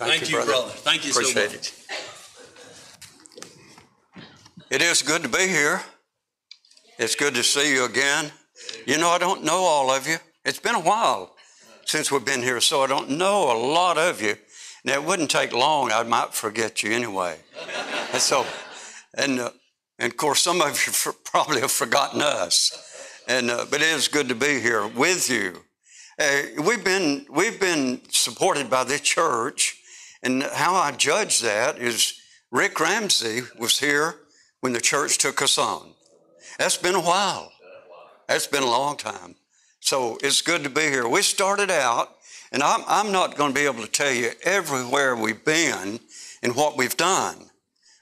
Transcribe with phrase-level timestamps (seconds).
[0.00, 0.52] Thank, Thank you, brother.
[0.52, 0.70] brother.
[0.70, 1.54] Thank you so much.
[1.54, 1.74] it.
[4.70, 5.82] It is good to be here.
[6.98, 8.32] It's good to see you again.
[8.86, 10.16] You know, I don't know all of you.
[10.46, 11.36] It's been a while
[11.84, 14.36] since we've been here, so I don't know a lot of you.
[14.86, 15.92] Now, it wouldn't take long.
[15.92, 17.36] I might forget you anyway.
[18.14, 18.46] and so,
[19.18, 19.50] and, uh,
[19.98, 22.72] and of course, some of you f- probably have forgotten us.
[23.28, 25.60] And, uh, but it is good to be here with you.
[26.18, 29.79] Uh, we've been we've been supported by the church,
[30.22, 32.20] and how I judge that is
[32.50, 34.16] Rick Ramsey was here
[34.60, 35.94] when the church took us on.
[36.58, 37.52] That's been a while.
[38.28, 39.36] That's been a long time.
[39.80, 41.08] So it's good to be here.
[41.08, 42.16] We started out,
[42.52, 46.00] and I'm, I'm not going to be able to tell you everywhere we've been
[46.42, 47.36] and what we've done,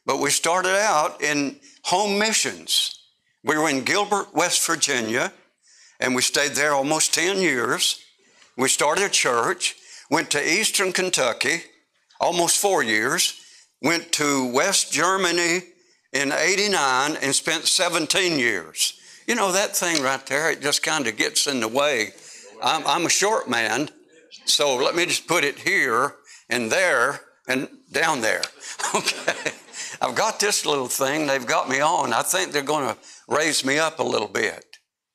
[0.05, 2.99] but we started out in home missions.
[3.45, 5.33] We were in Gilbert, West Virginia,
[6.01, 8.03] and we stayed there almost 10 years.
[8.57, 9.77] We started a church,
[10.11, 11.63] went to Eastern Kentucky,
[12.21, 13.41] almost four years,
[13.83, 15.61] went to West Germany
[16.13, 18.99] in 89 and spent 17 years.
[19.27, 22.13] You know, that thing right there, it just kind of gets in the way.
[22.63, 23.91] I'm, I'm a short man,
[24.47, 26.15] so let me just put it here
[26.49, 28.43] and there and down there.
[28.95, 29.53] Okay.
[30.01, 32.13] I've got this little thing they've got me on.
[32.13, 32.97] I think they're going to
[33.27, 34.65] raise me up a little bit.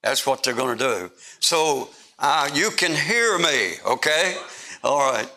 [0.03, 1.11] That's what they're going to do.
[1.39, 4.37] So uh, you can hear me, okay?
[4.83, 5.29] All right.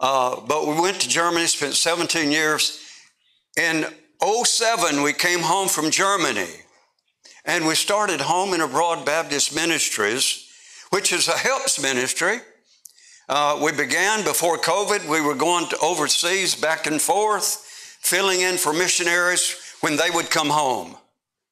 [0.00, 2.80] Uh, but we went to Germany, spent 17 years.
[3.56, 3.86] In
[4.22, 6.48] 07, we came home from Germany
[7.44, 10.48] and we started Home and Abroad Baptist Ministries,
[10.90, 12.38] which is a helps ministry.
[13.28, 15.08] Uh, we began before COVID.
[15.08, 17.64] We were going to overseas back and forth,
[18.00, 20.96] filling in for missionaries when they would come home.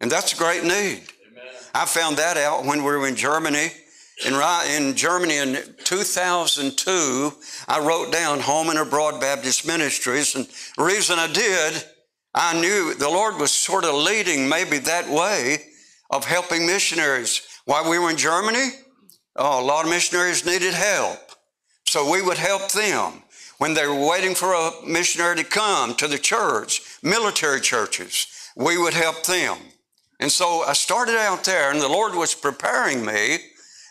[0.00, 1.02] And that's a great need.
[1.74, 3.70] I found that out when we were in Germany.
[4.27, 4.34] In,
[4.74, 7.33] in Germany in 2002,
[7.69, 10.34] I wrote down Home and Abroad Baptist Ministries.
[10.34, 11.84] And the reason I did,
[12.34, 15.58] I knew the Lord was sort of leading maybe that way
[16.11, 17.42] of helping missionaries.
[17.64, 18.70] While we were in Germany,
[19.36, 21.20] oh, a lot of missionaries needed help.
[21.86, 23.23] So we would help them
[23.58, 28.27] when they were waiting for a missionary to come to the church, military churches.
[28.56, 29.58] We would help them.
[30.18, 33.39] And so I started out there, and the Lord was preparing me,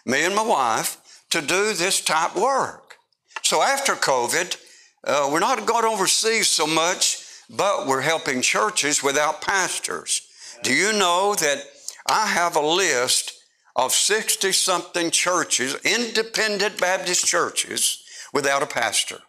[0.07, 2.95] me and my wife, to do this type work.
[3.43, 4.57] So after COVID,
[5.03, 10.21] uh, we're not going overseas so much, but we're helping churches without pastors.
[10.63, 11.61] Do you know that
[12.09, 13.33] I have a list
[13.75, 18.03] of 60 something churches, independent Baptist churches,
[18.33, 19.19] without a pastor?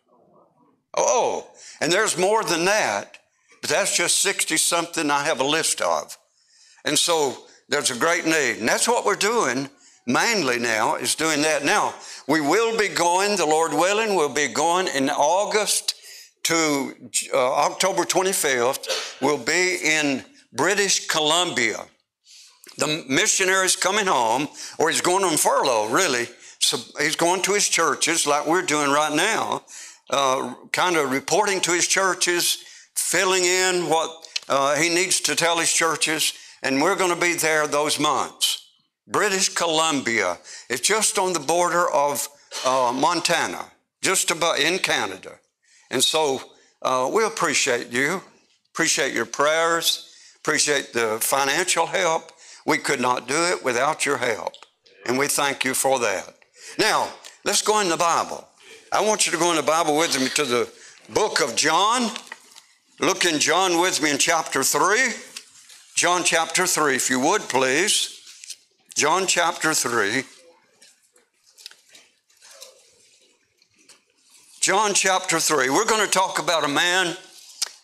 [0.96, 1.48] Oh,
[1.80, 3.18] and there's more than that,
[3.60, 6.16] but that's just 60 something I have a list of.
[6.84, 7.36] And so
[7.68, 8.58] there's a great need.
[8.58, 9.68] And that's what we're doing
[10.08, 11.64] mainly now, is doing that.
[11.64, 11.94] Now,
[12.26, 15.94] we will be going, the Lord willing, we'll be going in August
[16.44, 16.94] to
[17.32, 19.20] uh, October 25th.
[19.20, 21.84] We'll be in British Columbia.
[22.78, 24.48] The missionary is coming home,
[24.78, 26.26] or he's going on furlough, really.
[26.58, 29.62] So he's going to his churches like we're doing right now,
[30.10, 32.58] uh, kind of reporting to his churches,
[32.94, 34.10] filling in what
[34.48, 36.32] uh, he needs to tell his churches
[36.62, 38.67] and we're going to be there those months.
[39.08, 40.38] British Columbia.
[40.68, 42.28] It's just on the border of
[42.64, 43.64] uh, Montana,
[44.02, 45.38] just about in Canada.
[45.90, 46.42] And so
[46.82, 48.20] uh, we appreciate you,
[48.72, 52.32] appreciate your prayers, appreciate the financial help.
[52.66, 54.52] We could not do it without your help.
[55.06, 56.34] And we thank you for that.
[56.78, 57.08] Now,
[57.44, 58.46] let's go in the Bible.
[58.92, 60.70] I want you to go in the Bible with me to the
[61.08, 62.10] book of John.
[63.00, 65.12] Look in John with me in chapter 3.
[65.94, 68.17] John chapter 3, if you would please.
[68.98, 70.24] John chapter 3.
[74.60, 75.70] John chapter 3.
[75.70, 77.16] We're going to talk about a man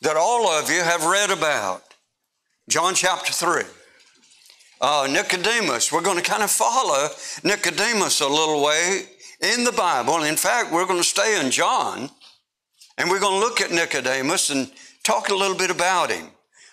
[0.02, 1.84] that all of you have read about.
[2.68, 3.62] John chapter 3.
[4.80, 5.92] Uh, Nicodemus.
[5.92, 7.06] We're going to kind of follow
[7.44, 9.04] Nicodemus a little way
[9.40, 10.24] in the Bible.
[10.24, 12.10] In fact, we're going to stay in John
[12.98, 14.68] and we're going to look at Nicodemus and
[15.04, 16.26] talk a little bit about him.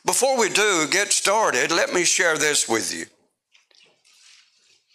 [0.03, 3.05] Before we do get started, let me share this with you.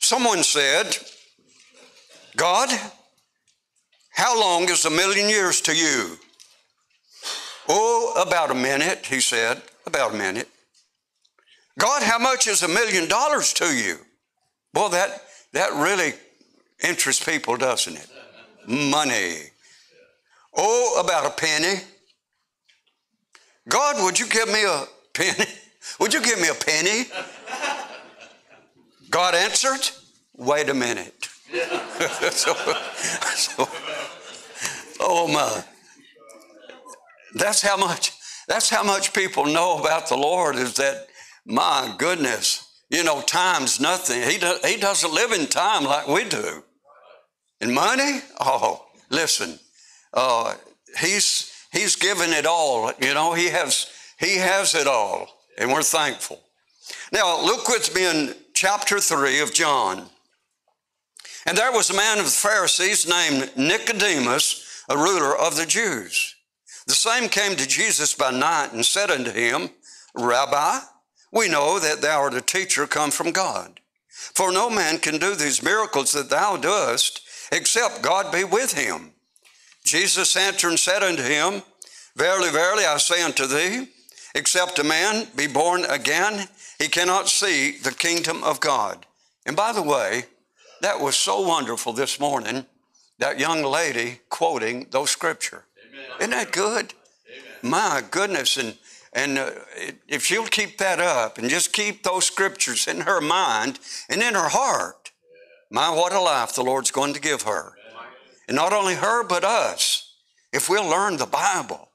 [0.06, 0.96] Someone said,
[2.36, 2.68] God,
[4.10, 6.16] how long is a million years to you?
[7.68, 9.60] Oh, about a minute, he said.
[9.84, 10.48] About a minute.
[11.76, 13.96] God, how much is a million dollars to you?
[14.72, 15.24] Well, that,
[15.54, 16.12] that really
[16.84, 18.08] interests people, doesn't it?
[18.68, 19.38] Money.
[20.56, 21.80] Oh, about a penny.
[23.68, 25.46] God, would you give me a penny?
[25.98, 27.06] Would you give me a penny?
[29.16, 29.80] God answered,
[30.36, 31.30] wait a minute.
[32.32, 32.52] so,
[33.34, 33.66] so,
[35.00, 35.64] oh my.
[37.32, 38.12] That's how much,
[38.46, 41.06] that's how much people know about the Lord is that,
[41.46, 44.20] my goodness, you know, time's nothing.
[44.20, 46.62] He, do, he doesn't live in time like we do.
[47.62, 48.20] And money?
[48.38, 49.58] Oh, listen,
[50.12, 50.56] uh,
[51.00, 52.92] he's, he's given it all.
[53.00, 53.90] You know, he has,
[54.20, 55.26] he has it all,
[55.56, 56.42] and we're thankful.
[57.12, 60.06] Now, look with me in chapter 3 of John.
[61.44, 66.34] And there was a man of the Pharisees named Nicodemus, a ruler of the Jews.
[66.86, 69.68] The same came to Jesus by night and said unto him,
[70.14, 70.78] Rabbi,
[71.30, 73.78] we know that thou art a teacher come from God.
[74.08, 77.20] For no man can do these miracles that thou doest,
[77.52, 79.12] except God be with him.
[79.84, 81.62] Jesus answered and said unto him,
[82.16, 83.88] Verily, verily, I say unto thee,
[84.34, 89.06] except a man be born again, he cannot see the kingdom of God.
[89.44, 90.24] And by the way,
[90.82, 92.66] that was so wonderful this morning,
[93.18, 95.64] that young lady quoting those scripture.
[95.88, 96.06] Amen.
[96.20, 96.92] Isn't that good?
[97.62, 97.70] Amen.
[97.70, 98.56] My goodness.
[98.56, 98.76] And,
[99.12, 99.50] and uh,
[100.06, 103.78] if she'll keep that up and just keep those scriptures in her mind
[104.10, 105.12] and in her heart,
[105.70, 107.72] my, what a life the Lord's going to give her.
[108.48, 110.14] And not only her, but us.
[110.52, 111.88] If we'll learn the Bible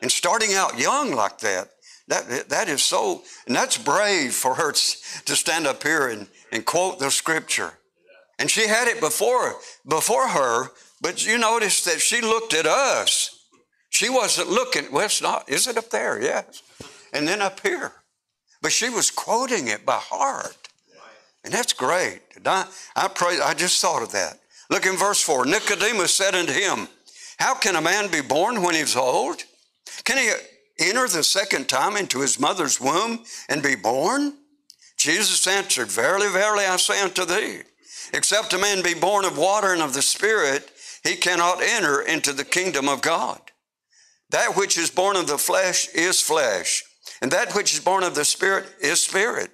[0.00, 1.70] and starting out young like that,
[2.10, 6.64] that, that is so, and that's brave for her to stand up here and, and
[6.64, 7.72] quote the scripture.
[8.38, 10.70] And she had it before, before her,
[11.00, 13.46] but you notice that she looked at us.
[13.90, 16.20] She wasn't looking, well, it's not, is it up there?
[16.20, 16.62] Yes.
[17.12, 17.92] And then up here.
[18.62, 20.56] But she was quoting it by heart.
[21.44, 22.20] And that's great.
[22.44, 22.66] I,
[22.96, 24.38] I pray, I just thought of that.
[24.68, 25.46] Look in verse 4.
[25.46, 26.88] Nicodemus said unto him,
[27.38, 29.42] How can a man be born when he's old?
[30.04, 30.30] Can he
[30.80, 34.34] enter the second time into his mother's womb and be born?
[34.96, 37.60] Jesus answered, Verily, verily, I say unto thee,
[38.12, 40.70] except a man be born of water and of the Spirit,
[41.02, 43.40] he cannot enter into the kingdom of God.
[44.30, 46.84] That which is born of the flesh is flesh,
[47.22, 49.50] and that which is born of the Spirit is spirit.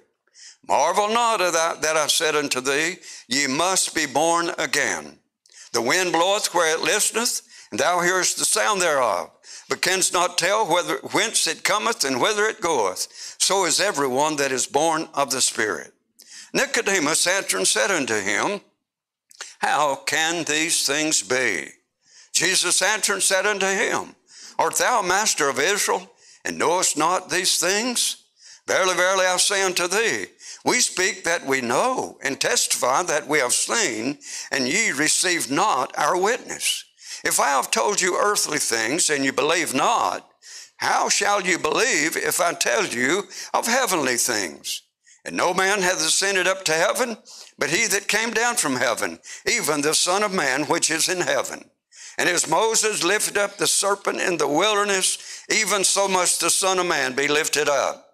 [0.67, 2.97] Marvel not that, that I said unto thee,
[3.29, 5.19] Ye must be born again.
[5.71, 7.41] The wind bloweth where it listeth,
[7.71, 9.31] and thou hearest the sound thereof,
[9.69, 13.07] but canst not tell whether, whence it cometh and whither it goeth.
[13.39, 15.93] So is every one that is born of the Spirit.
[16.53, 18.61] Nicodemus answered and said unto him,
[19.59, 21.69] How can these things be?
[22.33, 24.15] Jesus answered and said unto him,
[24.57, 26.11] Art thou master of Israel,
[26.45, 28.23] and knowest not these things?
[28.65, 30.25] Verily, verily, I say unto thee,
[30.65, 34.17] we speak that we know, and testify that we have seen,
[34.51, 36.83] and ye receive not our witness.
[37.27, 40.29] If I have told you earthly things, and you believe not,
[40.77, 44.83] how shall you believe if I tell you of heavenly things?
[45.25, 47.17] And no man hath ascended up to heaven,
[47.59, 51.19] but he that came down from heaven, even the Son of Man which is in
[51.19, 51.69] heaven.
[52.17, 56.79] And as Moses lifted up the serpent in the wilderness, even so must the Son
[56.79, 58.05] of Man be lifted up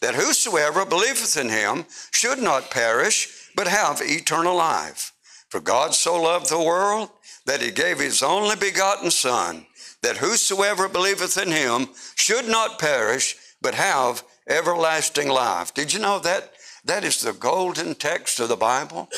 [0.00, 5.12] that whosoever believeth in him should not perish, but have eternal life.
[5.50, 7.10] For God so loved the world
[7.44, 9.66] that he gave his only begotten Son,
[10.02, 15.74] that whosoever believeth in him should not perish, but have everlasting life.
[15.74, 16.52] Did you know that?
[16.84, 19.08] That is the golden text of the Bible.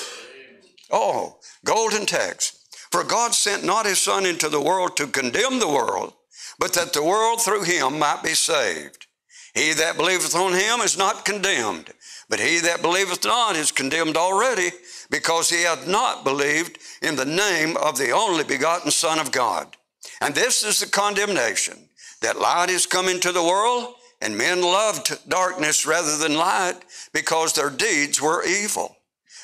[0.90, 2.58] Oh, golden text.
[2.90, 6.14] For God sent not his Son into the world to condemn the world,
[6.58, 9.06] but that the world through him might be saved.
[9.54, 11.92] He that believeth on him is not condemned,
[12.28, 14.70] but he that believeth not is condemned already,
[15.12, 19.76] because he hath not believed in the name of the only begotten Son of God.
[20.22, 21.90] And this is the condemnation
[22.22, 26.80] that light is come into the world, and men loved darkness rather than light,
[27.12, 28.96] because their deeds were evil.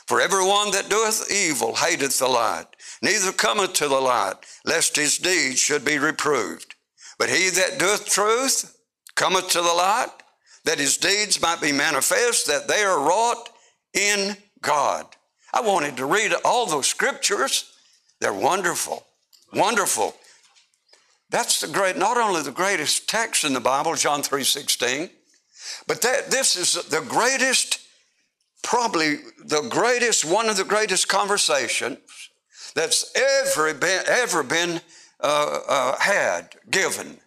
[0.07, 2.67] For every one that doeth evil hateth the light,
[3.03, 6.77] neither cometh to the light, lest his deeds should be reproved.
[7.19, 8.75] But he that doeth truth
[9.17, 10.13] cometh to the light,
[10.65, 13.51] that his deeds might be manifest, that they are wrought
[13.93, 15.15] in God.
[15.53, 17.73] I wanted to read all those scriptures.
[18.21, 19.07] They're wonderful,
[19.53, 20.15] wonderful.
[21.31, 25.11] That's the great, not only the greatest text in the Bible, John 3 16,
[25.87, 27.81] but that this is the greatest,
[28.63, 31.99] probably the greatest, one of the greatest conversations
[32.75, 34.81] that's ever been, ever been
[35.21, 37.19] uh, uh, had, given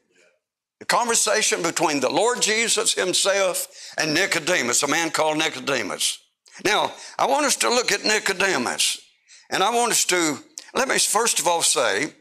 [0.81, 3.67] the conversation between the Lord Jesus himself
[3.99, 6.17] and Nicodemus, a man called Nicodemus.
[6.63, 9.01] Now, I want us to look at Nicodemus,
[9.49, 10.37] and I want us to,
[10.75, 12.13] let me first of all say,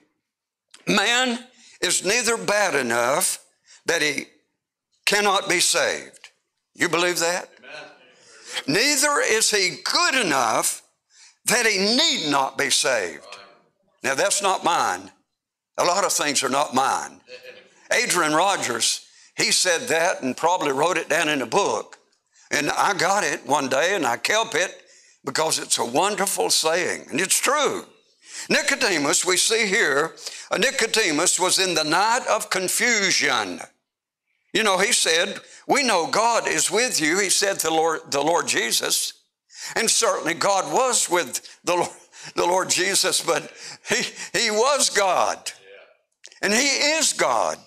[0.87, 1.38] man
[1.80, 3.38] is neither bad enough
[3.87, 4.26] that he
[5.04, 6.30] cannot be saved.
[6.75, 7.49] You believe that?
[7.58, 7.88] Amen.
[8.66, 10.82] Neither is he good enough
[11.46, 13.26] that he need not be saved.
[14.02, 15.10] Now, that's not mine.
[15.78, 17.20] A lot of things are not mine.
[17.92, 19.06] Adrian Rogers,
[19.37, 21.99] he said that and probably wrote it down in a book.
[22.50, 24.83] And I got it one day and I kept it
[25.25, 27.85] because it's a wonderful saying and it's true.
[28.49, 30.14] Nicodemus, we see here,
[30.50, 33.61] uh, Nicodemus was in the night of confusion.
[34.52, 35.38] You know, he said,
[35.69, 37.19] We know God is with you.
[37.19, 39.12] He said to Lord, the Lord Jesus.
[39.76, 41.90] And certainly God was with the Lord,
[42.35, 43.52] the Lord Jesus, but
[43.88, 44.02] he,
[44.38, 45.52] he was God.
[46.42, 47.59] And he is God.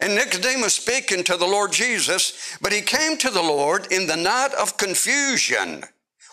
[0.00, 4.16] And Nicodemus speaking to the Lord Jesus, but he came to the Lord in the
[4.16, 5.84] night of confusion.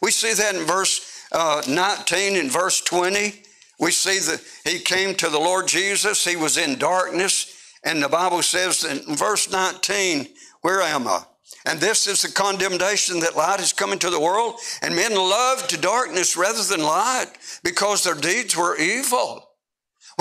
[0.02, 3.44] We see that in verse uh, 19 and verse 20.
[3.80, 6.26] We see that he came to the Lord Jesus.
[6.26, 7.58] He was in darkness.
[7.84, 10.28] And the Bible says in verse 19,
[10.62, 11.24] Where am I?
[11.66, 15.80] And this is the condemnation that light is coming to the world, and men loved
[15.82, 17.32] darkness rather than light
[17.64, 19.51] because their deeds were evil.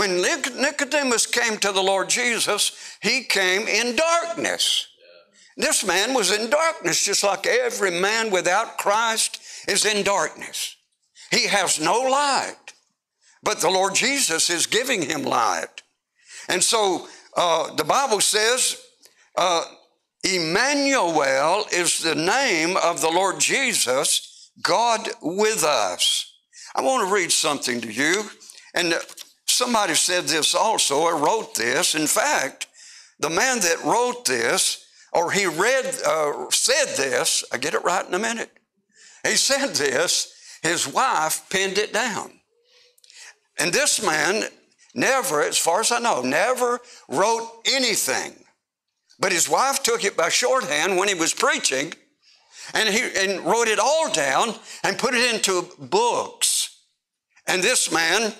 [0.00, 4.86] When Nicodemus came to the Lord Jesus, he came in darkness.
[5.58, 10.74] This man was in darkness, just like every man without Christ is in darkness.
[11.30, 12.72] He has no light,
[13.42, 15.82] but the Lord Jesus is giving him light.
[16.48, 18.80] And so uh, the Bible says,
[19.36, 19.64] uh,
[20.24, 26.32] Emmanuel is the name of the Lord Jesus, God with us.
[26.74, 28.30] I want to read something to you.
[28.72, 28.94] And
[29.60, 31.94] somebody said this also, or wrote this.
[31.94, 32.66] In fact,
[33.18, 38.06] the man that wrote this, or he read, uh, said this, I get it right
[38.06, 38.50] in a minute.
[39.24, 42.32] He said this, his wife pinned it down.
[43.58, 44.44] And this man
[44.94, 48.34] never, as far as I know, never wrote anything
[49.20, 51.92] but his wife took it by shorthand when he was preaching
[52.72, 56.84] and he and wrote it all down and put it into books.
[57.46, 58.32] And this man,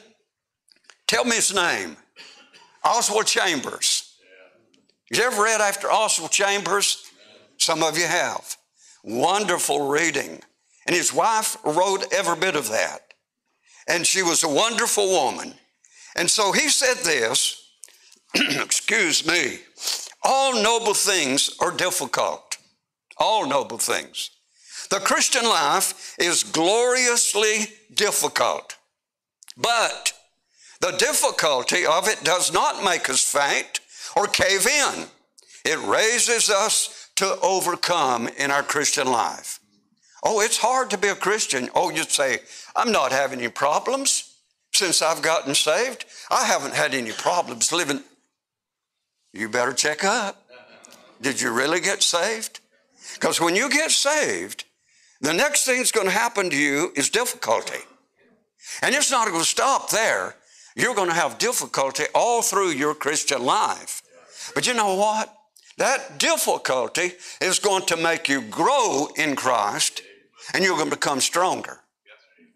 [1.11, 1.97] tell me his name,
[2.85, 4.14] Oswald Chambers.
[5.11, 7.05] You ever read after Oswald Chambers?
[7.59, 8.57] Some of you have.
[9.02, 10.40] Wonderful reading.
[10.87, 13.12] And his wife wrote every bit of that.
[13.88, 15.55] And she was a wonderful woman.
[16.14, 17.61] And so he said this,
[18.35, 19.59] excuse me,
[20.23, 22.57] all noble things are difficult.
[23.17, 24.31] All noble things.
[24.90, 28.76] The Christian life is gloriously difficult.
[29.57, 30.12] But
[30.80, 33.80] the difficulty of it does not make us faint
[34.16, 35.06] or cave in.
[35.64, 39.60] It raises us to overcome in our Christian life.
[40.22, 41.70] Oh, it's hard to be a Christian.
[41.75, 42.38] Oh, you'd say,
[42.75, 44.34] I'm not having any problems
[44.72, 46.04] since I've gotten saved.
[46.30, 48.02] I haven't had any problems living
[49.32, 50.44] you better check up.
[51.20, 52.60] Did you really get saved?
[53.14, 54.64] Because when you get saved,
[55.20, 57.78] the next thing that's going to happen to you is difficulty.
[58.82, 60.37] And it's not going to stop there.
[60.77, 64.03] You're going to have difficulty all through your Christian life.
[64.55, 65.35] But you know what?
[65.79, 70.03] That difficulty is going to make you grow in Christ
[70.55, 71.81] and you're going to become stronger.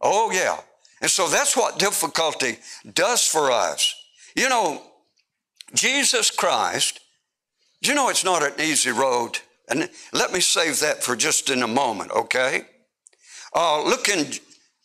[0.01, 0.59] Oh, yeah.
[1.01, 2.59] And so that's what difficulty
[2.93, 3.95] does for us.
[4.37, 4.83] You know,
[5.75, 7.01] Jesus Christ,
[7.81, 9.39] you know it's not an easy road?
[9.69, 12.63] And let me save that for just in a moment, okay?
[13.55, 14.27] Uh, look, in,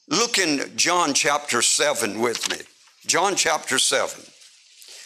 [0.07, 2.57] look in John chapter 7 with me.
[3.09, 4.23] John chapter 7.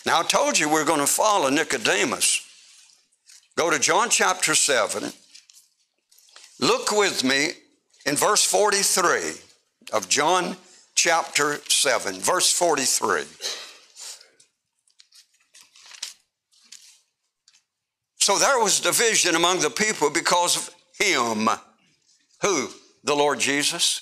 [0.06, 2.46] Now, I told you we're going to follow Nicodemus.
[3.58, 5.10] Go to John chapter 7.
[6.60, 7.52] Look with me
[8.06, 9.36] in verse 43
[9.94, 10.58] of John
[10.96, 13.24] chapter 7, verse 43.
[18.18, 21.48] So there was division among the people because of him.
[22.42, 22.68] Who?
[23.06, 24.02] The Lord Jesus.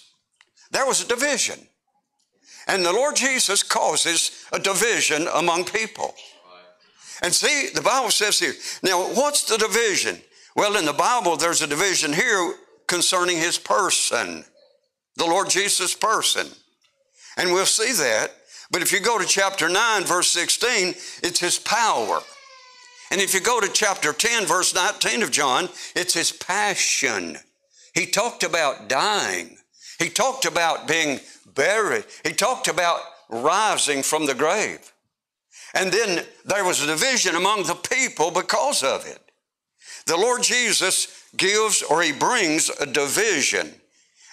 [0.71, 1.67] There was a division.
[2.67, 6.13] And the Lord Jesus causes a division among people.
[7.23, 8.53] And see, the Bible says here,
[8.83, 10.19] now what's the division?
[10.55, 12.55] Well, in the Bible, there's a division here
[12.87, 14.43] concerning his person,
[15.15, 16.47] the Lord Jesus' person.
[17.37, 18.31] And we'll see that.
[18.71, 20.89] But if you go to chapter 9, verse 16,
[21.23, 22.21] it's his power.
[23.11, 27.37] And if you go to chapter 10, verse 19 of John, it's his passion.
[27.93, 29.57] He talked about dying.
[29.99, 31.19] He talked about being
[31.53, 32.05] buried.
[32.23, 34.91] He talked about rising from the grave.
[35.73, 39.19] And then there was a division among the people because of it.
[40.05, 43.71] The Lord Jesus gives or he brings a division.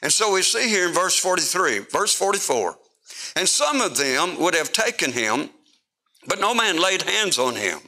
[0.03, 2.77] And so we see here in verse 43, verse 44,
[3.37, 5.51] and some of them would have taken him,
[6.27, 7.81] but no man laid hands on him.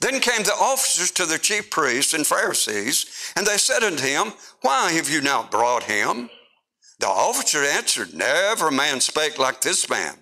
[0.00, 4.32] Then came the officers to the chief priests and Pharisees, and they said unto him,
[4.60, 6.28] Why have you not brought him?
[6.98, 10.14] The officer answered, Never man spake like this man.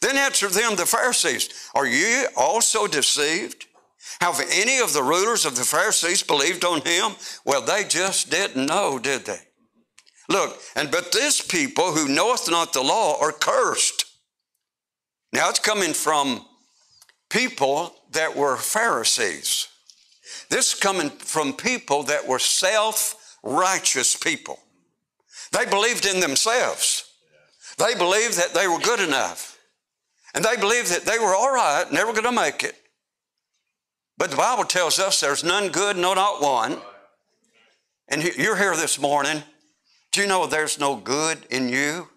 [0.00, 3.66] Then answered them the Pharisees, Are ye also deceived?
[4.20, 7.12] Have any of the rulers of the Pharisees believed on him?
[7.44, 9.40] Well, they just didn't know, did they?
[10.28, 14.06] Look, and but this people who knoweth not the law are cursed.
[15.32, 16.44] Now it's coming from
[17.28, 19.68] people that were Pharisees.
[20.48, 24.58] This is coming from people that were self righteous people.
[25.52, 27.12] They believed in themselves.
[27.78, 29.58] They believed that they were good enough.
[30.34, 32.76] And they believed that they were all right and they were going to make it.
[34.18, 36.78] But the Bible tells us there's none good, no, not one.
[38.08, 39.42] And you're here this morning.
[40.12, 42.08] Do you know there's no good in you?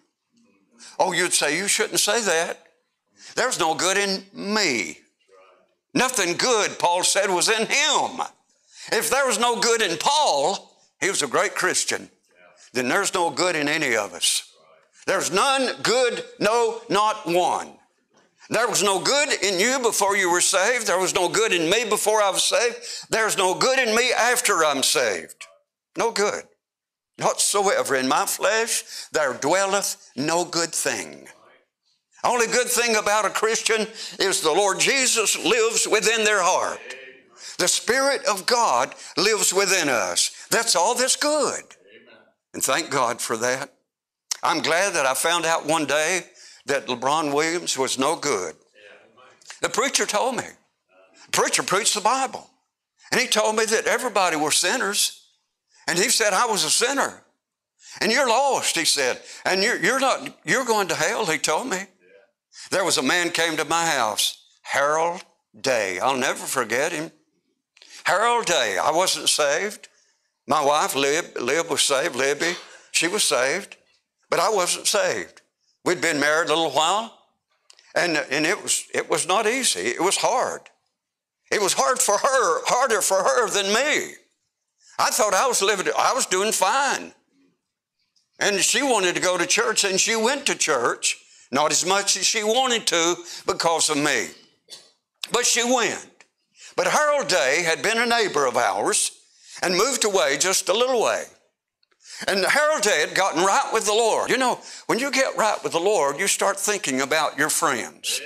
[0.98, 2.66] Oh, you'd say, you shouldn't say that.
[3.34, 4.98] There's no good in me.
[5.92, 8.22] Nothing good, Paul said, was in him.
[8.92, 12.08] If there was no good in Paul, he was a great Christian,
[12.72, 14.52] then there's no good in any of us.
[15.06, 17.72] There's none good, no, not one.
[18.50, 20.86] There was no good in you before you were saved.
[20.86, 22.76] There was no good in me before I was saved.
[23.08, 25.46] There's no good in me after I'm saved.
[25.96, 26.44] No good.
[27.18, 31.28] Whatsoever in my flesh there dwelleth no good thing.
[32.24, 33.86] Only good thing about a Christian
[34.18, 36.80] is the Lord Jesus lives within their heart.
[37.58, 40.30] The Spirit of God lives within us.
[40.50, 41.62] That's all that's good.
[42.54, 43.72] And thank God for that.
[44.42, 46.22] I'm glad that I found out one day
[46.66, 48.54] that LeBron Williams was no good.
[49.60, 50.44] The preacher told me.
[51.26, 52.48] The preacher preached the Bible.
[53.12, 55.26] And he told me that everybody were sinners.
[55.86, 57.22] And he said, I was a sinner.
[58.00, 59.20] And you're lost, he said.
[59.44, 61.78] And you're, you're not, you're going to hell, he told me.
[62.70, 65.22] There was a man came to my house, Harold
[65.60, 65.98] Day.
[65.98, 67.10] I'll never forget him.
[68.04, 68.78] Harold Day.
[68.80, 69.88] I wasn't saved.
[70.50, 72.16] My wife, Lib, Lib was saved.
[72.16, 72.56] Libby,
[72.90, 73.76] she was saved.
[74.28, 75.42] But I wasn't saved.
[75.84, 77.16] We'd been married a little while,
[77.94, 79.80] and, and it, was, it was not easy.
[79.80, 80.62] It was hard.
[81.52, 84.14] It was hard for her, harder for her than me.
[84.98, 87.12] I thought I was living, I was doing fine.
[88.40, 91.16] And she wanted to go to church, and she went to church,
[91.52, 93.14] not as much as she wanted to
[93.46, 94.28] because of me.
[95.32, 96.24] But she went.
[96.76, 99.12] But Harold Day had been a neighbor of ours
[99.62, 101.24] and moved away just a little way.
[102.28, 104.30] And Harold had gotten right with the Lord.
[104.30, 108.20] You know, when you get right with the Lord, you start thinking about your friends.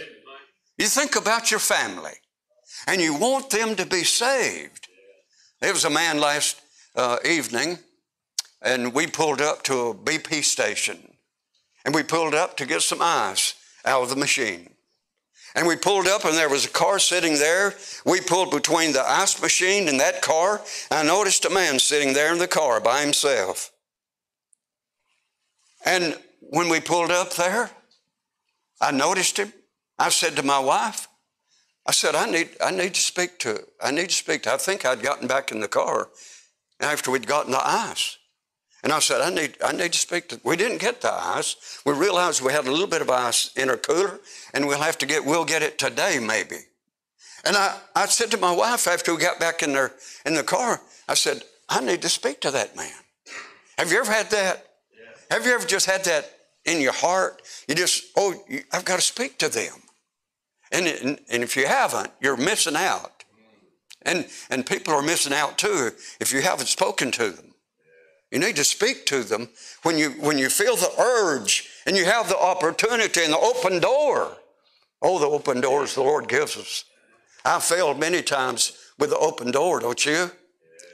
[0.78, 2.14] You think about your family,
[2.88, 4.88] and you want them to be saved.
[5.60, 6.60] There was a man last
[6.96, 7.78] uh, evening,
[8.60, 11.14] and we pulled up to a BP station,
[11.84, 14.73] and we pulled up to get some ice out of the machine.
[15.54, 17.74] And we pulled up, and there was a car sitting there.
[18.04, 20.60] We pulled between the ice machine and that car.
[20.90, 23.70] I noticed a man sitting there in the car by himself.
[25.84, 27.70] And when we pulled up there,
[28.80, 29.52] I noticed him.
[29.98, 31.06] I said to my wife,
[31.86, 34.56] I said, I need, I need to speak to, I need to speak to, I
[34.56, 36.08] think I'd gotten back in the car
[36.80, 38.18] after we'd gotten the ice.
[38.84, 41.80] And I said, I need, I need to speak to, we didn't get the ice.
[41.86, 44.20] We realized we had a little bit of ice in our cooler
[44.52, 46.56] and we'll have to get, we'll get it today maybe.
[47.46, 49.92] And I, I said to my wife after we got back in there
[50.26, 52.92] in the car, I said, I need to speak to that man.
[53.78, 54.66] Have you ever had that?
[55.30, 56.30] Have you ever just had that
[56.66, 57.40] in your heart?
[57.66, 58.34] You just, oh,
[58.70, 59.72] I've got to speak to them.
[60.70, 63.24] And, and, and if you haven't, you're missing out.
[64.02, 67.53] And, and people are missing out too if you haven't spoken to them.
[68.34, 69.48] You need to speak to them
[69.84, 73.78] when you, when you feel the urge and you have the opportunity and the open
[73.78, 74.36] door.
[75.00, 76.84] Oh, the open doors the Lord gives us.
[77.44, 80.32] I've failed many times with the open door, don't you?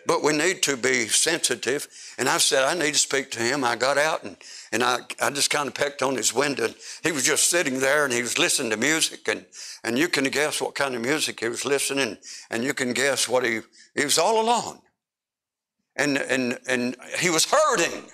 [0.06, 1.88] But we need to be sensitive.
[2.18, 3.64] And I said, I need to speak to him.
[3.64, 4.36] I got out and,
[4.70, 6.68] and I, I just kind of pecked on his window.
[7.02, 9.26] He was just sitting there and he was listening to music.
[9.28, 9.46] And,
[9.82, 12.18] and you can guess what kind of music he was listening.
[12.50, 13.60] And you can guess what he,
[13.94, 14.80] he was all alone.
[16.00, 18.04] And, and, and he was hurting.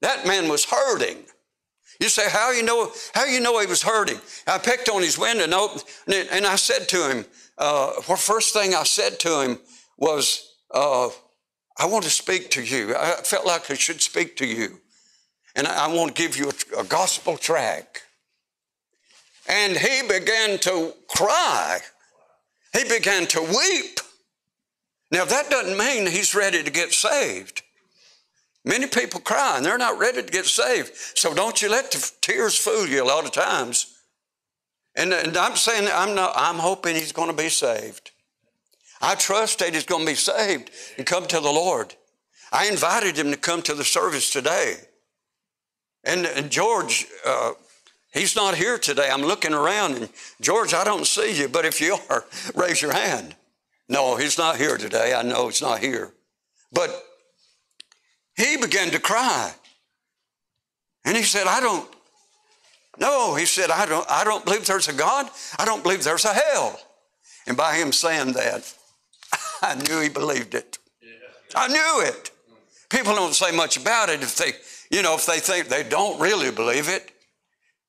[0.00, 1.18] That man was hurting.
[2.00, 4.18] You say, how you know, how you know he was hurting?
[4.46, 7.24] I pecked on his window and, opened, and I said to him,
[7.58, 9.60] uh, the first thing I said to him
[9.96, 11.10] was, uh,
[11.78, 12.96] I want to speak to you.
[12.96, 14.80] I felt like I should speak to you.
[15.54, 18.02] And I want to give you a, a gospel track.
[19.48, 21.78] And he began to cry.
[22.72, 24.00] He began to weep.
[25.12, 27.62] Now, that doesn't mean he's ready to get saved.
[28.64, 30.92] Many people cry and they're not ready to get saved.
[31.14, 33.94] So don't you let the tears fool you a lot of times.
[34.96, 38.10] And, and I'm saying, I'm, not, I'm hoping he's going to be saved.
[39.02, 41.94] I trust that he's going to be saved and come to the Lord.
[42.50, 44.76] I invited him to come to the service today.
[46.04, 47.52] And, and George, uh,
[48.14, 49.10] he's not here today.
[49.12, 50.08] I'm looking around and
[50.40, 53.34] George, I don't see you, but if you are, raise your hand.
[53.92, 55.12] No, he's not here today.
[55.12, 56.14] I know he's not here.
[56.72, 56.90] But
[58.34, 59.52] he began to cry.
[61.04, 61.86] And he said, I don't,
[62.98, 65.28] no, he said, I don't, I don't believe there's a God.
[65.58, 66.80] I don't believe there's a hell.
[67.46, 68.74] And by him saying that,
[69.62, 70.78] I knew he believed it.
[71.54, 72.30] I knew it.
[72.88, 74.52] People don't say much about it if they,
[74.90, 77.10] you know, if they think they don't really believe it.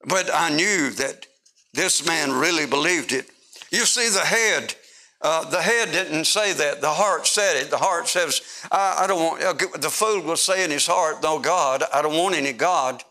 [0.05, 1.27] But I knew that
[1.73, 3.29] this man really believed it.
[3.71, 4.75] You see, the head,
[5.23, 6.81] uh, the head didn't say that.
[6.81, 7.69] The heart said it.
[7.69, 11.23] The heart says, I, I don't want, uh, the fool will say in his heart,
[11.23, 13.03] no God, I don't want any God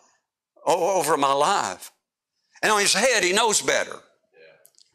[0.65, 1.91] over my life.
[2.63, 3.97] And on his head, he knows better.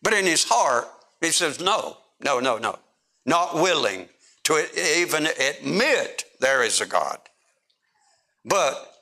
[0.02, 0.88] But in his heart,
[1.20, 2.80] he says, no, no, no, no.
[3.26, 4.08] Not willing
[4.44, 4.66] to
[5.00, 7.18] even admit there is a God.
[8.46, 8.94] But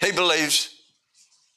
[0.00, 0.81] he believes,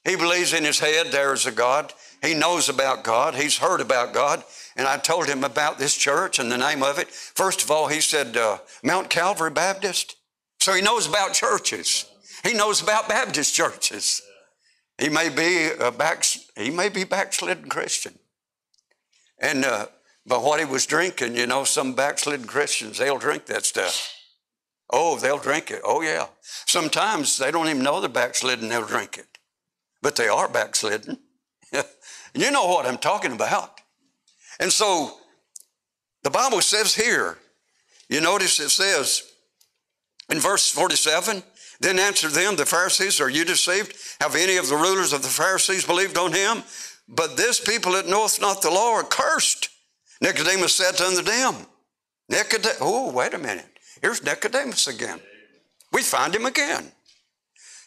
[0.05, 1.93] he believes in his head there is a God.
[2.21, 3.35] He knows about God.
[3.35, 4.43] He's heard about God.
[4.75, 7.09] And I told him about this church and the name of it.
[7.09, 10.15] First of all, he said, uh, Mount Calvary Baptist.
[10.59, 12.05] So he knows about churches.
[12.43, 14.21] He knows about Baptist churches.
[14.97, 18.17] He may be a back, he may be backslidden Christian.
[19.39, 19.87] And uh,
[20.25, 24.11] but what he was drinking, you know, some backslidden Christians, they'll drink that stuff.
[24.89, 25.81] Oh, they'll drink it.
[25.83, 26.27] Oh, yeah.
[26.41, 29.34] Sometimes they don't even know they're backslidden, they'll drink it.
[30.05, 31.17] But they are backslidden.
[32.35, 33.81] you know what I'm talking about.
[34.59, 35.17] And so
[36.21, 37.39] the Bible says here,
[38.07, 39.23] you notice it says
[40.29, 41.41] in verse 47,
[41.79, 43.95] then answered them, the Pharisees, Are you deceived?
[44.21, 46.61] Have any of the rulers of the Pharisees believed on him?
[47.09, 49.69] But this people that knoweth not the law are cursed.
[50.21, 51.55] Nicodemus said unto them,
[52.29, 53.79] Nicodemus, oh, wait a minute.
[54.03, 55.19] Here's Nicodemus again.
[55.91, 56.91] We find him again.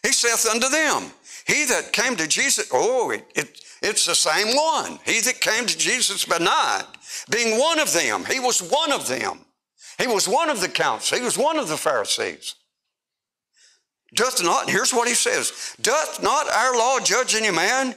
[0.03, 1.13] He saith unto them,
[1.49, 4.99] He that came to Jesus, oh, it, it, it's the same one.
[5.07, 6.85] He that came to Jesus by night,
[7.31, 9.41] being one of them, he was one of them.
[9.99, 11.19] He was one of the council.
[11.19, 12.55] He was one of the Pharisees.
[14.15, 17.95] Doth not, here's what he says Doth not our law judge any man?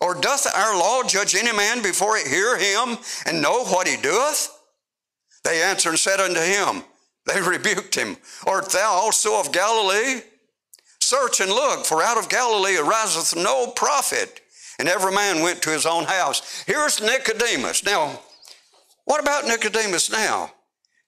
[0.00, 3.96] Or doth our law judge any man before it hear him and know what he
[3.96, 4.48] doeth?
[5.44, 6.82] They answered and said unto him,
[7.26, 10.22] They rebuked him, Art thou also of Galilee?
[11.12, 14.40] Search and look, for out of Galilee ariseth no prophet.
[14.78, 16.64] And every man went to his own house.
[16.66, 17.84] Here's Nicodemus.
[17.84, 18.18] Now,
[19.04, 20.54] what about Nicodemus now?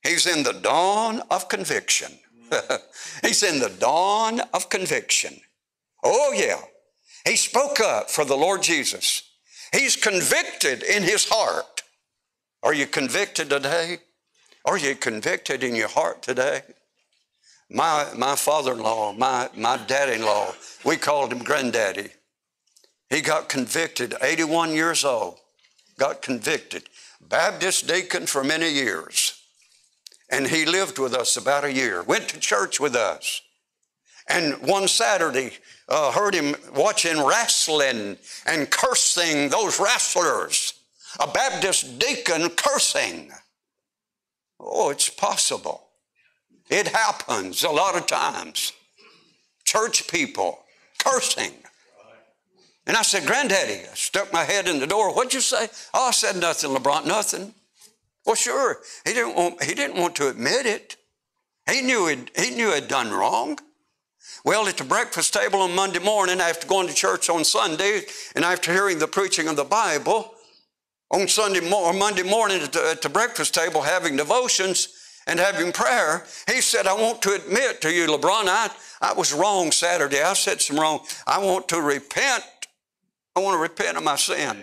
[0.02, 2.12] He's in the dawn of conviction.
[3.22, 5.40] He's in the dawn of conviction.
[6.02, 6.60] Oh, yeah.
[7.24, 9.22] He spoke up for the Lord Jesus.
[9.72, 11.82] He's convicted in his heart.
[12.62, 14.00] Are you convicted today?
[14.66, 16.60] Are you convicted in your heart today?
[17.70, 20.52] My, my father in law, my, my dad in law,
[20.84, 22.10] we called him granddaddy.
[23.10, 25.38] He got convicted, 81 years old,
[25.98, 26.84] got convicted.
[27.20, 29.40] Baptist deacon for many years.
[30.30, 33.40] And he lived with us about a year, went to church with us.
[34.28, 35.52] And one Saturday,
[35.88, 40.74] uh, heard him watching wrestling and cursing those wrestlers.
[41.20, 43.30] A Baptist deacon cursing.
[44.58, 45.83] Oh, it's possible.
[46.70, 48.72] It happens a lot of times.
[49.64, 50.60] Church people
[50.98, 51.52] cursing.
[52.86, 55.14] And I said, Granddaddy, I stuck my head in the door.
[55.14, 55.68] What'd you say?
[55.94, 57.54] Oh, I said nothing, LeBron, nothing.
[58.26, 58.78] Well, sure.
[59.04, 60.96] He didn't want, he didn't want to admit it.
[61.70, 63.58] He knew, it, he knew he'd done wrong.
[64.44, 68.02] Well, at the breakfast table on Monday morning, after going to church on Sunday,
[68.34, 70.34] and after hearing the preaching of the Bible,
[71.10, 74.88] on Sunday or Monday morning at the, at the breakfast table, having devotions
[75.26, 79.32] and having prayer, he said, I want to admit to you, LeBron, I, I was
[79.32, 80.22] wrong Saturday.
[80.22, 81.00] I said some wrong.
[81.26, 82.44] I want to repent.
[83.34, 84.62] I want to repent of my sin.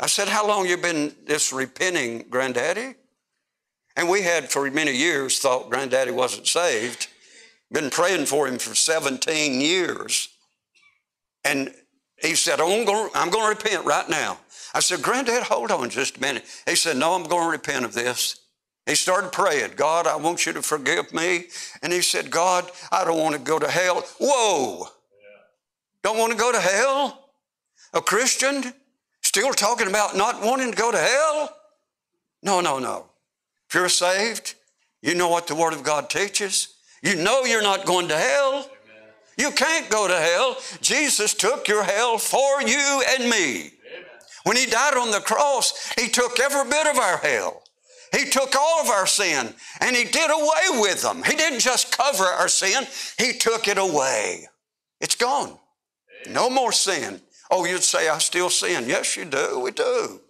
[0.00, 2.94] I said, How long you been this repenting, Granddaddy?
[3.96, 7.08] And we had for many years thought Granddaddy wasn't saved.
[7.70, 10.28] Been praying for him for 17 years.
[11.44, 11.74] And
[12.22, 14.38] he said, oh, I'm going, I'm going to repent right now.
[14.74, 16.44] I said, Granddad, hold on just a minute.
[16.66, 18.41] He said, No, I'm going to repent of this.
[18.86, 21.46] He started praying, God, I want you to forgive me.
[21.82, 24.04] And he said, God, I don't want to go to hell.
[24.20, 24.88] Whoa!
[26.02, 27.30] Don't want to go to hell?
[27.94, 28.74] A Christian
[29.22, 31.56] still talking about not wanting to go to hell?
[32.42, 33.06] No, no, no.
[33.68, 34.54] If you're saved,
[35.00, 36.74] you know what the Word of God teaches.
[37.02, 38.54] You know you're not going to hell.
[38.54, 38.68] Amen.
[39.38, 40.56] You can't go to hell.
[40.80, 43.56] Jesus took your hell for you and me.
[43.56, 43.70] Amen.
[44.44, 47.62] When He died on the cross, He took every bit of our hell.
[48.16, 51.22] He took all of our sin and He did away with them.
[51.22, 52.86] He didn't just cover our sin,
[53.18, 54.46] He took it away.
[55.00, 55.58] It's gone.
[56.30, 57.20] No more sin.
[57.50, 58.88] Oh, you'd say, I still sin.
[58.88, 59.60] Yes, you do.
[59.60, 60.20] We do.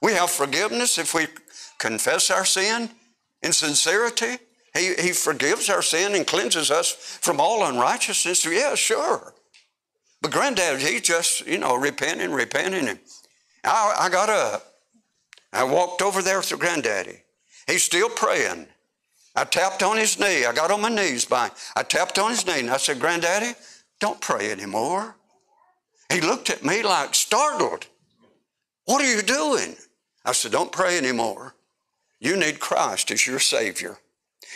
[0.00, 1.26] We have forgiveness if we
[1.78, 2.90] confess our sin
[3.42, 4.38] in sincerity.
[4.74, 8.44] He, he forgives our sin and cleanses us from all unrighteousness.
[8.44, 9.34] Yeah, sure.
[10.22, 12.98] But granddad, he just, you know, repenting, repenting.
[13.64, 14.75] I, I got up.
[15.56, 17.22] I walked over there to granddaddy.
[17.66, 18.66] He's still praying.
[19.34, 20.44] I tapped on his knee.
[20.44, 21.50] I got on my knees by.
[21.74, 23.54] I tapped on his knee and I said, Granddaddy,
[23.98, 25.16] don't pray anymore.
[26.12, 27.86] He looked at me like startled.
[28.84, 29.76] What are you doing?
[30.24, 31.54] I said, Don't pray anymore.
[32.20, 33.98] You need Christ as your Savior.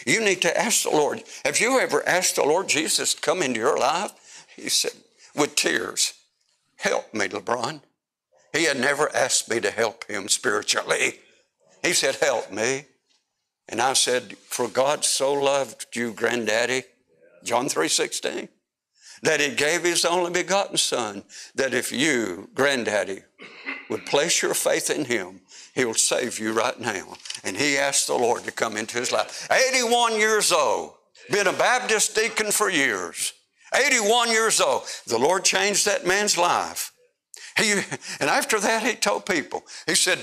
[0.06, 1.22] You need to ask the Lord.
[1.44, 4.46] Have you ever asked the Lord Jesus to come into your life?
[4.56, 4.92] He said,
[5.34, 6.14] with tears,
[6.76, 7.82] Help me, LeBron.
[8.52, 11.20] He had never asked me to help him spiritually.
[11.82, 12.86] He said, Help me.
[13.68, 16.82] And I said, For God so loved you, Granddaddy,
[17.44, 18.48] John 3 16,
[19.22, 21.22] that he gave his only begotten Son,
[21.54, 23.20] that if you, Granddaddy,
[23.88, 25.40] would place your faith in him,
[25.74, 27.14] he'll save you right now.
[27.44, 29.48] And he asked the Lord to come into his life.
[29.50, 30.94] 81 years old,
[31.30, 33.32] been a Baptist deacon for years.
[33.74, 34.82] 81 years old.
[35.06, 36.92] The Lord changed that man's life.
[37.56, 37.72] He,
[38.20, 40.18] and after that, he told people, he said,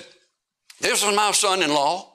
[0.80, 2.14] This is my son in law.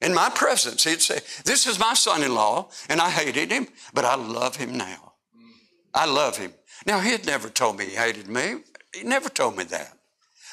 [0.00, 3.66] In my presence, he'd say, This is my son in law, and I hated him,
[3.94, 5.14] but I love him now.
[5.94, 6.52] I love him.
[6.86, 8.56] Now, he had never told me he hated me.
[8.94, 9.96] He never told me that.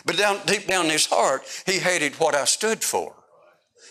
[0.05, 3.15] But down, deep down in his heart, he hated what I stood for.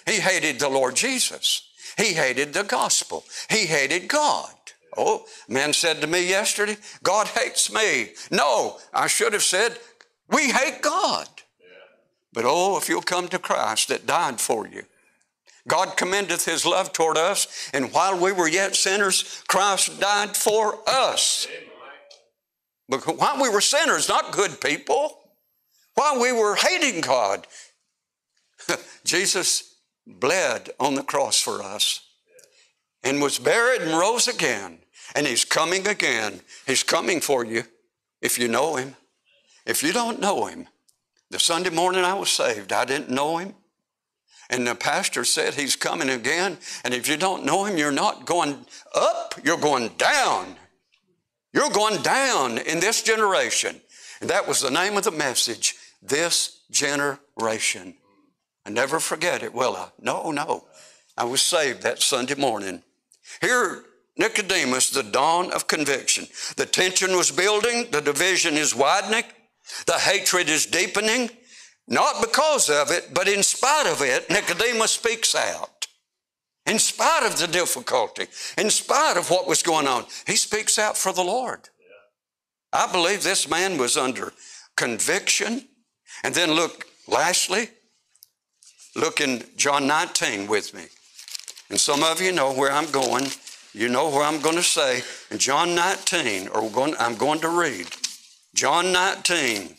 [0.07, 1.69] He hated the Lord Jesus.
[1.97, 3.25] He hated the gospel.
[3.51, 4.53] He hated God.
[4.97, 8.11] Oh, man said to me yesterday, God hates me.
[8.31, 9.79] No, I should have said,
[10.29, 11.29] we hate God.
[12.33, 14.83] But oh, if you'll come to Christ that died for you.
[15.69, 20.79] God commendeth his love toward us, and while we were yet sinners, Christ died for
[20.89, 21.47] us.
[22.89, 25.19] But while we were sinners, not good people,
[25.95, 27.47] while we were hating God,
[29.05, 29.77] Jesus
[30.07, 32.01] bled on the cross for us
[33.05, 34.79] and was buried and rose again.
[35.15, 36.41] And he's coming again.
[36.67, 37.65] He's coming for you
[38.21, 38.97] if you know him.
[39.67, 40.69] If you don't know him,
[41.31, 43.55] the Sunday morning I was saved, I didn't know him.
[44.51, 46.59] And the pastor said he's coming again.
[46.85, 50.57] And if you don't know him, you're not going up, you're going down.
[51.55, 53.81] You're going down in this generation.
[54.21, 57.95] And that was the name of the message this generation.
[58.67, 59.89] I never forget it, will I?
[60.01, 60.67] No, no.
[61.17, 62.83] I was saved that Sunday morning.
[63.41, 63.85] Here,
[64.23, 66.27] Nicodemus, the dawn of conviction.
[66.57, 69.25] The tension was building, the division is widening,
[69.87, 71.29] the hatred is deepening.
[71.89, 75.89] Not because of it, but in spite of it, Nicodemus speaks out.
[76.67, 80.97] In spite of the difficulty, in spite of what was going on, he speaks out
[80.97, 81.69] for the Lord.
[82.73, 84.33] I believe this man was under
[84.77, 85.67] conviction
[86.23, 87.69] and then look, lastly,
[88.95, 90.85] look in John 19 with me.
[91.69, 93.27] And some of you know where I'm going.
[93.75, 95.03] You know where I'm going to say.
[95.31, 97.87] In John 19, or going, I'm going to read.
[98.55, 99.75] John 19,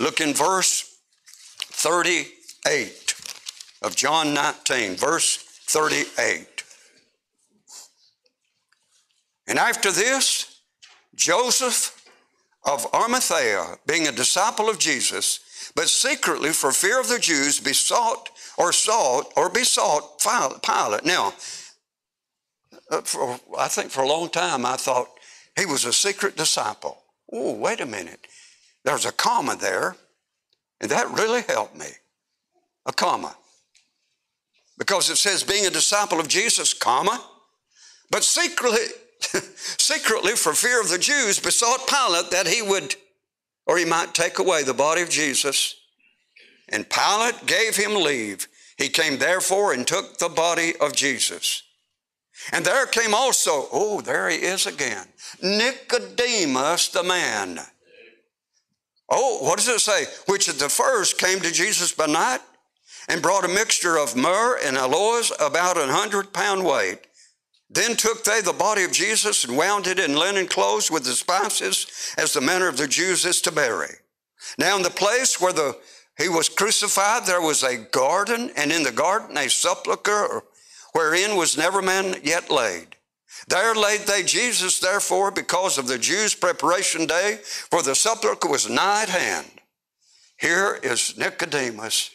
[0.00, 0.98] look in verse
[1.70, 3.14] 38
[3.82, 6.64] of John 19, verse 38.
[9.46, 10.60] And after this,
[11.14, 11.94] Joseph
[12.64, 15.40] of Arimathea, being a disciple of Jesus,
[15.76, 21.04] but secretly for fear of the Jews besought or sought or besought Pilate.
[21.04, 21.34] Now,
[22.90, 25.08] Uh, for, I think for a long time I thought
[25.58, 27.02] he was a secret disciple.
[27.32, 28.26] Oh, wait a minute.
[28.84, 29.96] There's a comma there,
[30.80, 31.88] and that really helped me.
[32.86, 33.36] A comma.
[34.78, 37.22] Because it says being a disciple of Jesus, comma,
[38.10, 38.86] but secretly,
[39.56, 42.94] secretly for fear of the Jews besought Pilate that he would
[43.68, 45.76] or he might take away the body of Jesus.
[46.70, 48.48] And Pilate gave him leave.
[48.78, 51.62] He came therefore and took the body of Jesus.
[52.52, 55.06] And there came also, oh, there he is again,
[55.42, 57.60] Nicodemus the man.
[59.10, 60.04] Oh, what does it say?
[60.26, 62.40] Which at the first came to Jesus by night
[63.08, 67.08] and brought a mixture of myrrh and aloes about a hundred pound weight
[67.70, 71.12] then took they the body of Jesus and wound it in linen clothes with the
[71.12, 73.92] spices, as the manner of the Jews is to bury.
[74.58, 75.76] Now, in the place where the,
[76.16, 80.42] he was crucified, there was a garden, and in the garden a sepulchre
[80.92, 82.96] wherein was never man yet laid.
[83.46, 88.68] There laid they Jesus, therefore, because of the Jews' preparation day, for the sepulchre was
[88.68, 89.50] nigh at hand.
[90.38, 92.10] Here is Nicodemus,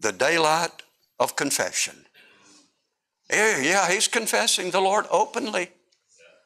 [0.00, 0.82] the daylight
[1.18, 2.04] of confession.
[3.30, 5.70] Yeah, he's confessing the Lord openly.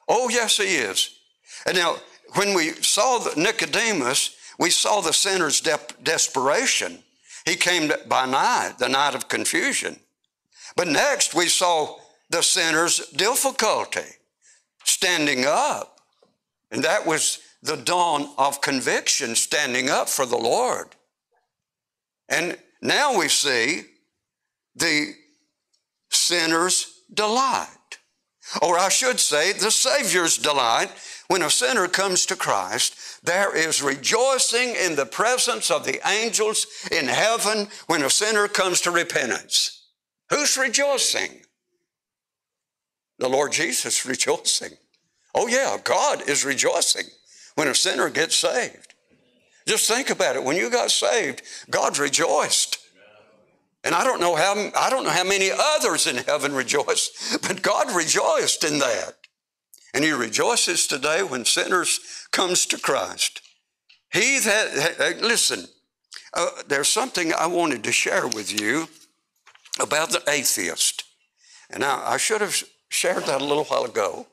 [0.09, 1.19] Oh, yes, he is.
[1.67, 1.97] And now,
[2.35, 7.03] when we saw Nicodemus, we saw the sinner's de- desperation.
[7.47, 9.99] He came by night, the night of confusion.
[10.77, 11.99] But next we saw
[12.31, 14.09] the sinner's difficulty,
[14.85, 16.01] standing up.
[16.71, 20.89] And that was the dawn of conviction, standing up for the Lord.
[22.29, 23.83] And now we see
[24.75, 25.15] the
[26.11, 27.69] sinner's delight.
[28.61, 30.91] Or I should say, the Savior's delight.
[31.29, 36.67] When a sinner comes to Christ, there is rejoicing in the presence of the angels
[36.93, 39.74] in heaven when a sinner comes to repentance.
[40.31, 41.43] Who's rejoicing?
[43.19, 44.73] The Lord Jesus rejoicing.
[45.35, 47.07] Oh, yeah, God is rejoicing
[47.55, 48.95] when a sinner gets saved.
[49.67, 50.45] Just think about it.
[50.45, 52.79] When you got saved, God rejoiced.
[53.83, 57.63] And I don't know how I don't know how many others in heaven rejoice, but
[57.63, 59.15] God rejoiced in that.
[59.93, 62.01] And he rejoices today when sinners
[62.33, 63.41] comes to Christ.
[64.13, 65.67] He that listen,
[66.33, 68.89] uh, there's something I wanted to share with you
[69.81, 71.05] about the atheist.
[71.71, 74.27] And I, I should have shared that a little while ago.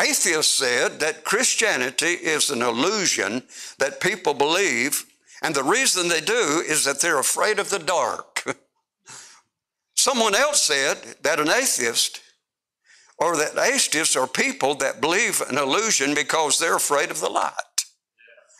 [0.00, 3.42] Atheists said that Christianity is an illusion
[3.78, 5.04] that people believe
[5.42, 8.44] and the reason they do is that they're afraid of the dark.
[9.94, 12.20] Someone else said that an atheist
[13.18, 17.52] or that atheists are people that believe an illusion because they're afraid of the light.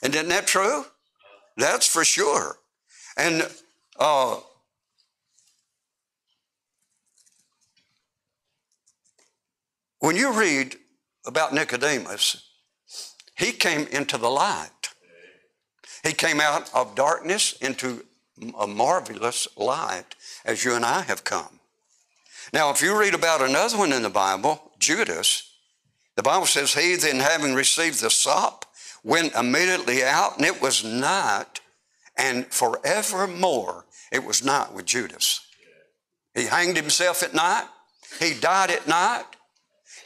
[0.03, 0.85] And isn't that true?
[1.57, 2.59] That's for sure.
[3.17, 3.49] And
[3.99, 4.39] uh,
[10.01, 10.77] when you read
[11.27, 12.45] about Nicodemus,
[13.37, 14.71] he came into the light.
[16.05, 18.05] He came out of darkness into
[18.59, 21.61] a marvelous light as you and I have come.
[22.53, 25.53] Now, if you read about another one in the Bible, Judas,
[26.17, 28.65] the Bible says, He then having received the sop
[29.05, 31.61] went immediately out, and it was night,
[32.17, 35.41] and forevermore it was night with Judas.
[36.35, 37.67] He hanged himself at night,
[38.19, 39.27] he died at night,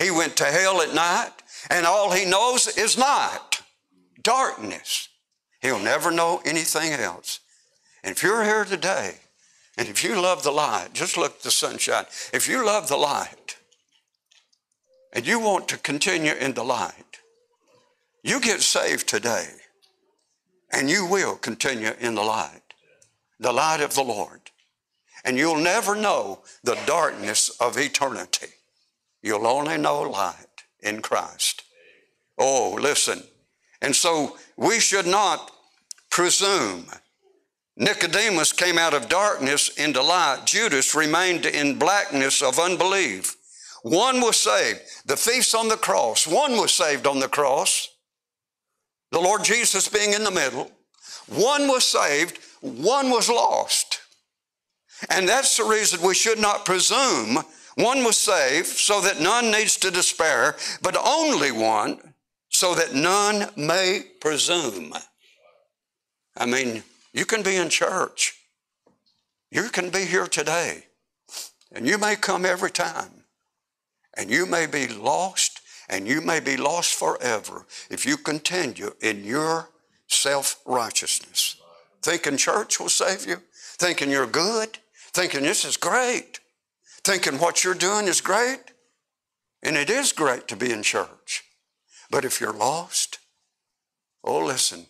[0.03, 1.33] he went to hell at night,
[1.71, 3.63] and all he knows is night,
[4.23, 5.09] darkness.
[5.61, 7.41] He'll never know anything else.
[8.03, 9.15] And if you're here today,
[9.79, 12.05] and if you love the light, just look at the sunshine.
[12.33, 13.57] If you love the light,
[15.13, 17.21] and you want to continue in the light,
[18.25, 19.47] you get saved today,
[20.73, 22.75] and you will continue in the light,
[23.39, 24.41] the light of the Lord.
[25.25, 28.49] And you'll never know the darkness of eternity.
[29.23, 30.35] You'll only know light
[30.81, 31.63] in Christ.
[32.39, 33.23] Oh, listen.
[33.81, 35.51] And so we should not
[36.11, 36.87] presume.
[37.77, 40.43] Nicodemus came out of darkness into light.
[40.45, 43.37] Judas remained in blackness of unbelief.
[43.83, 44.81] One was saved.
[45.07, 46.27] The thief's on the cross.
[46.27, 47.89] One was saved on the cross.
[49.11, 50.71] The Lord Jesus being in the middle.
[51.29, 52.39] One was saved.
[52.61, 54.01] One was lost.
[55.11, 57.39] And that's the reason we should not presume.
[57.77, 62.15] One was saved so that none needs to despair, but only one
[62.49, 64.93] so that none may presume.
[66.37, 66.83] I mean,
[67.13, 68.35] you can be in church.
[69.51, 70.85] You can be here today.
[71.73, 73.25] And you may come every time.
[74.17, 79.25] And you may be lost, and you may be lost forever if you continue in
[79.25, 79.71] your
[80.07, 81.57] self righteousness.
[82.03, 83.37] Thinking church will save you,
[83.79, 84.79] thinking you're good,
[85.13, 86.41] thinking this is great,
[87.05, 88.61] thinking what you're doing is great.
[89.63, 91.45] And it is great to be in church.
[92.11, 93.19] But if you're lost,
[94.25, 94.87] oh, listen,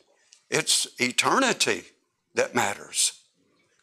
[0.50, 1.84] it's eternity
[2.34, 3.12] that matters.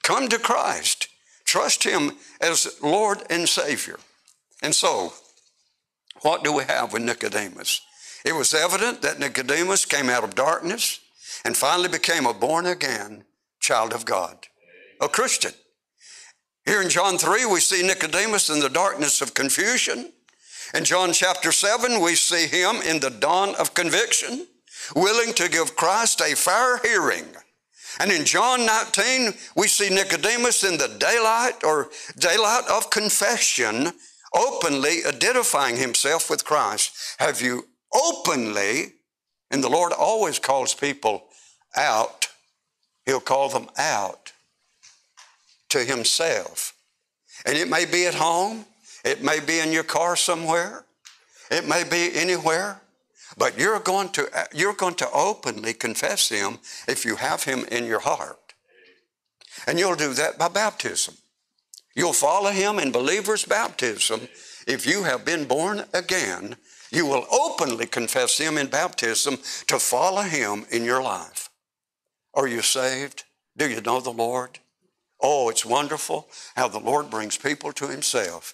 [0.04, 1.08] Come to Christ.
[1.46, 2.12] Trust Him
[2.42, 3.98] as Lord and Savior.
[4.62, 5.14] And so,
[6.22, 7.82] what do we have with Nicodemus?
[8.26, 11.00] It was evident that Nicodemus came out of darkness
[11.46, 13.24] and finally became a born again
[13.60, 14.48] child of God,
[15.00, 15.54] a Christian.
[16.70, 20.12] Here in John 3, we see Nicodemus in the darkness of confusion.
[20.76, 24.46] In John chapter 7, we see him in the dawn of conviction,
[24.96, 27.26] willing to give Christ a fair hearing.
[28.00, 31.90] And in John 19, we see Nicodemus in the daylight or
[32.20, 33.92] daylight of confession,
[34.36, 36.92] openly identifying himself with Christ.
[37.18, 37.66] Have you
[37.96, 38.94] openly,
[39.50, 41.30] and the Lord always calls people
[41.76, 42.28] out,
[43.08, 44.34] He'll call them out
[45.70, 46.74] to Himself.
[47.46, 48.66] And it may be at home,
[49.04, 50.86] it may be in your car somewhere.
[51.50, 52.82] It may be anywhere.
[53.38, 57.86] But you're going to, you're going to openly confess Him if you have Him in
[57.86, 58.54] your heart.
[59.68, 61.16] And you'll do that by baptism.
[61.96, 64.28] You'll follow Him in believer's baptism.
[64.68, 66.56] If you have been born again,
[66.92, 71.50] you will openly confess Him in baptism to follow Him in your life.
[72.34, 73.24] Are you saved?
[73.58, 74.60] Do you know the Lord?
[75.22, 78.54] Oh, it's wonderful how the Lord brings people to Himself.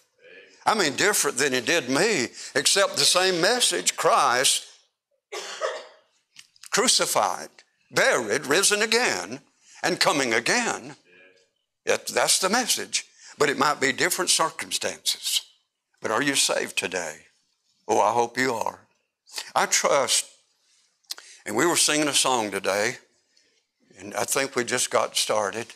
[0.65, 4.67] I mean, different than He did me, except the same message Christ
[6.75, 7.47] crucified,
[7.89, 9.39] buried, risen again,
[9.81, 10.93] and coming again.
[11.85, 13.05] It, that's the message.
[13.37, 15.41] But it might be different circumstances.
[16.01, 17.19] But are you saved today?
[17.87, 18.81] Oh, I hope you are.
[19.55, 20.25] I trust.
[21.45, 22.97] And we were singing a song today,
[23.97, 25.67] and I think we just got started.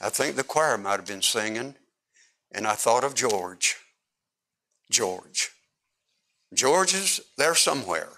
[0.00, 1.74] I think the choir might have been singing,
[2.52, 3.76] and I thought of George.
[4.90, 5.50] George.
[6.54, 8.08] George is there somewhere.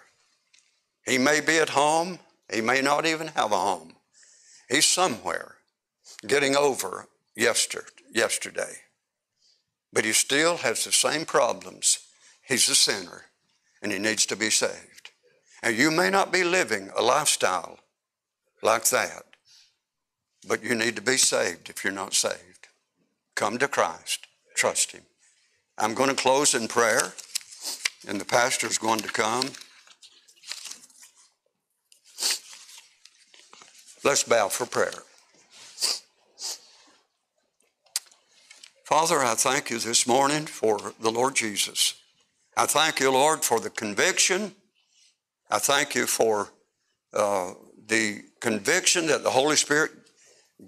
[1.06, 2.18] He may be at home,
[2.52, 3.94] he may not even have a home.
[4.68, 5.56] He's somewhere
[6.26, 8.74] getting over yester, yesterday.
[9.92, 11.98] But he still has the same problems.
[12.46, 13.24] He's a sinner
[13.82, 15.10] and he needs to be saved.
[15.62, 17.78] And you may not be living a lifestyle
[18.62, 19.24] like that,
[20.46, 22.68] but you need to be saved if you're not saved.
[23.34, 25.02] Come to Christ, trust Him.
[25.78, 27.12] I'm going to close in prayer,
[28.06, 29.50] and the pastor's going to come.
[34.02, 35.02] Let's bow for prayer.
[38.84, 41.94] Father, I thank you this morning for the Lord Jesus.
[42.56, 44.52] I thank you, Lord, for the conviction.
[45.50, 46.48] I thank you for
[47.12, 47.52] uh,
[47.86, 49.92] the conviction that the Holy Spirit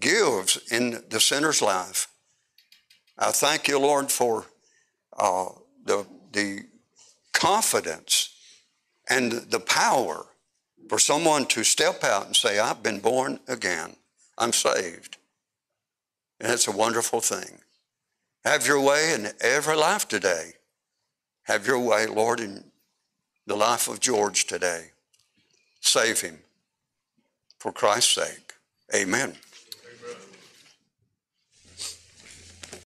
[0.00, 2.08] gives in the sinner's life.
[3.18, 4.46] I thank you, Lord, for
[5.16, 5.46] uh,
[5.84, 6.60] the, the
[7.32, 8.34] confidence
[9.08, 10.26] and the power
[10.88, 13.96] for someone to step out and say, I've been born again,
[14.38, 15.16] I'm saved.
[16.40, 17.58] And it's a wonderful thing.
[18.44, 20.52] Have your way in every life today.
[21.44, 22.64] Have your way, Lord, in
[23.46, 24.90] the life of George today.
[25.80, 26.38] Save him
[27.58, 28.54] for Christ's sake.
[28.94, 29.34] Amen.